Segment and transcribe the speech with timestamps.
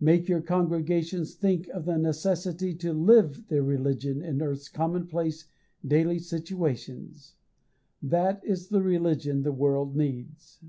[0.00, 5.48] Make your congregations think of the necessity to live their religion in earth's commonplace
[5.86, 7.34] daily situations.
[8.02, 10.60] That is the religion the world needs.